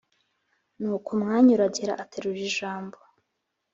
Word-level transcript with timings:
nuko 0.79 1.07
umwanya 1.15 1.49
uragera 1.57 1.93
aterura 2.03 2.41
ijambo 2.49 2.97